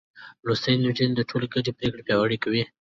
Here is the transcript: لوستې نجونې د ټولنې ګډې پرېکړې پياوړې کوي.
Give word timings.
لوستې 0.45 0.71
نجونې 0.83 1.15
د 1.17 1.21
ټولنې 1.29 1.47
ګډې 1.53 1.71
پرېکړې 1.77 2.05
پياوړې 2.07 2.37
کوي. 2.43 2.63